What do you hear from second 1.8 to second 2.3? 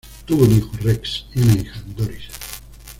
Doris.